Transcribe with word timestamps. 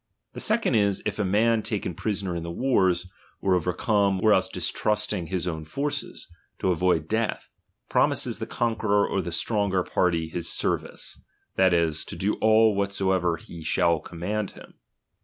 The 0.33 0.39
second 0.39 0.73
is, 0.73 1.03
if 1.05 1.19
a 1.19 1.23
man 1.23 1.61
taken 1.61 1.91
I*risoner 1.91 2.35
in 2.35 2.41
the 2.41 2.49
wars, 2.49 3.07
or 3.39 3.53
overcome, 3.53 4.19
or 4.23 4.33
else 4.33 4.47
distrust 4.47 5.13
ig 5.13 5.27
his 5.27 5.47
own 5.47 5.63
forces, 5.63 6.27
to 6.57 6.71
avoid 6.71 7.07
death, 7.07 7.51
promises 7.87 8.39
the 8.39 8.47
*ionqueror 8.47 9.07
or 9.07 9.21
the 9.21 9.31
stronger 9.31 9.83
party 9.83 10.27
his 10.27 10.47
.tervlce, 10.47 11.19
that 11.55 11.71
1, 11.73 11.91
to 12.07 12.15
do 12.15 12.33
all 12.37 12.73
whatsoever 12.73 13.37
he 13.37 13.61
shall 13.61 13.99
command 13.99 14.49
him. 14.57 14.73